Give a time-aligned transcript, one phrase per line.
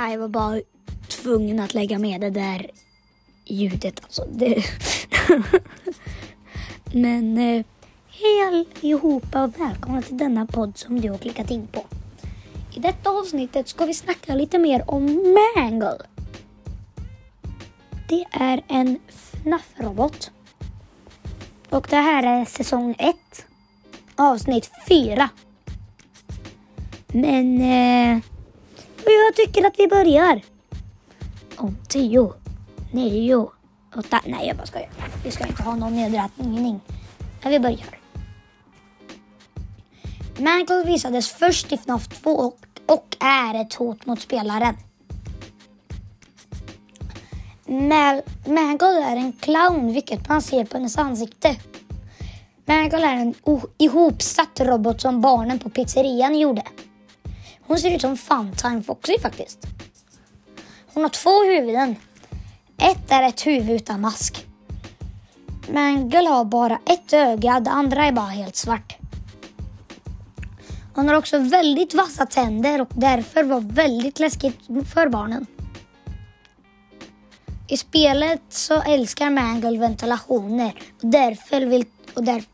[0.00, 0.60] Nej, jag var bara
[1.08, 2.70] tvungen att lägga med det där
[3.44, 4.00] ljudet.
[4.02, 4.64] Alltså, det...
[6.92, 7.64] Men eh,
[8.08, 11.84] hej allihopa och välkomna till denna podd som du har klickat in på.
[12.74, 15.98] I detta avsnittet ska vi snacka lite mer om Mangle.
[18.08, 20.30] Det är en FNAF-robot.
[21.70, 23.16] Och det här är säsong 1,
[24.16, 25.30] avsnitt 4.
[27.06, 28.22] Men eh,
[29.04, 30.40] jag tycker att vi börjar.
[31.56, 32.32] Om 10,
[32.92, 33.48] 9,
[33.96, 34.20] 8.
[34.26, 34.90] Nej, jag bara skojar.
[35.24, 36.80] Vi ska inte ha någon nedräkning.
[37.42, 38.00] Men vi börjar.
[40.38, 44.76] Mangle visades först i FNAF 2 och, och är ett hot mot spelaren.
[47.66, 51.56] Mal Mangle är en clown, vilket man ser på hennes ansikte.
[52.64, 53.34] Mangle är en
[53.78, 56.62] ihopsatt robot som barnen på pizzerian gjorde.
[57.70, 59.66] Hon ser ut som Funtime Foxy faktiskt.
[60.94, 61.96] Hon har två huvuden.
[62.78, 64.46] Ett är ett huvud utan mask.
[65.72, 68.96] Mangle har bara ett öga, det andra är bara helt svart.
[70.94, 74.58] Hon har också väldigt vassa tänder och därför var väldigt läskigt
[74.94, 75.46] för barnen.
[77.68, 82.44] I spelet så älskar Mangle ventilationer och därför vill, och där,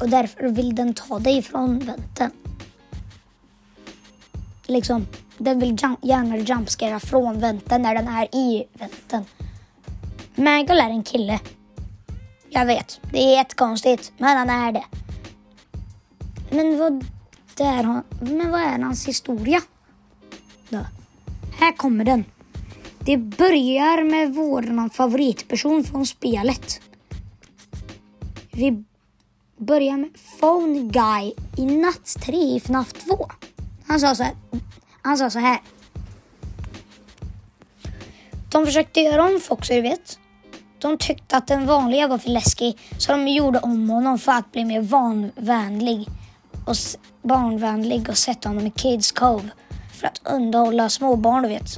[0.00, 2.30] och därför vill den ta dig från venten.
[4.66, 5.06] Liksom,
[5.38, 9.24] den vill jump, gärna jumpscara från vänten när den är i vänten.
[10.34, 11.40] Mangle är en kille.
[12.48, 14.84] Jag vet, det är jättekonstigt, men han är det.
[16.50, 17.04] Men vad,
[17.54, 19.60] där, men vad är hans historia?
[20.68, 20.80] Då.
[21.58, 22.24] Här kommer den.
[22.98, 26.80] Det börjar med vår favoritperson från spelet.
[28.52, 28.84] Vi
[29.56, 33.28] börjar med Phone Guy i Natt 3 i FNAF 2.
[33.86, 34.34] Han sa så här.
[35.02, 35.60] Han sa så här.
[38.50, 40.18] De försökte göra om Foxy, du vet.
[40.78, 44.52] De tyckte att den vanliga var för läskig så de gjorde om honom för att
[44.52, 46.08] bli mer vanvänlig
[46.66, 46.76] och
[47.22, 49.48] barnvänlig och sätta honom i Kids Cove
[49.92, 51.68] för att underhålla småbarn, du vet.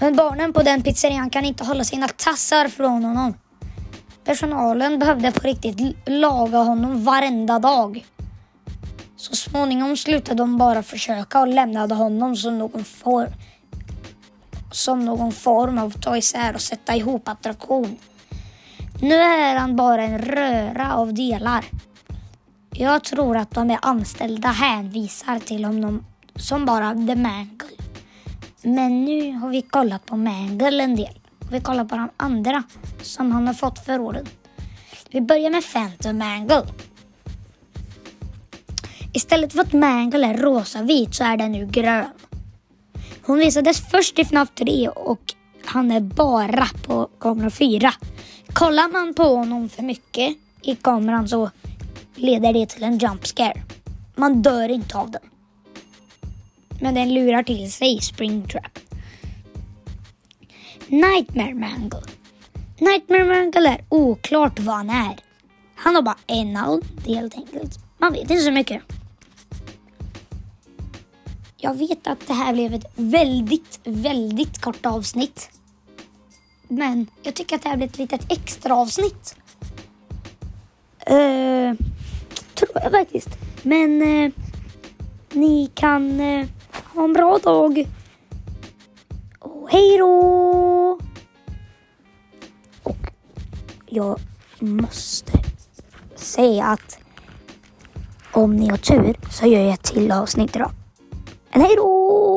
[0.00, 3.34] Men barnen på den pizzerian kan inte hålla sina tassar från honom.
[4.24, 8.06] Personalen behövde på riktigt laga honom varenda dag.
[9.20, 13.28] Så småningom slutade de bara försöka och lämnade honom som någon, for,
[14.72, 17.98] som någon form av ta isär och sätta ihop attraktion.
[19.02, 21.64] Nu är han bara en röra av delar.
[22.70, 26.04] Jag tror att de är anställda hänvisar till honom
[26.36, 27.68] som bara The Mangle.
[28.62, 31.18] Men nu har vi kollat på Mangle en del.
[31.50, 32.62] Vi kollar på de andra
[33.02, 34.26] som han har fått för åren.
[35.10, 36.66] Vi börjar med Phantom Mangle.
[39.12, 42.10] Istället för att Mangle är rosa-vit så är den nu grön.
[43.22, 45.34] Hon visades först i FNAF 3 och
[45.64, 47.92] han är bara på kamera 4.
[48.52, 51.50] Kollar man på honom för mycket i kameran så
[52.14, 53.62] leder det till en jump scare.
[54.14, 55.22] Man dör inte av den.
[56.80, 58.78] Men den lurar till sig Springtrap.
[60.88, 62.02] Nightmare Mangle.
[62.78, 65.16] Nightmare Mangle är oklart vad han är.
[65.74, 67.78] Han har bara en hand helt enkelt.
[67.98, 68.82] Man vet inte så mycket.
[71.62, 75.50] Jag vet att det här blev ett väldigt, väldigt kort avsnitt.
[76.68, 79.36] Men jag tycker att det här blir ett litet extra avsnitt.
[81.10, 81.74] Uh,
[82.54, 83.28] tror jag faktiskt.
[83.62, 84.32] Men uh,
[85.32, 86.46] ni kan uh,
[86.94, 87.88] ha en bra dag.
[89.38, 90.98] Och hej då!
[92.82, 93.12] Och
[93.86, 94.20] jag
[94.58, 95.32] måste
[96.16, 96.98] säga att
[98.32, 100.70] om ni har tur så gör jag ett till avsnitt idag.
[101.52, 102.29] En hej då!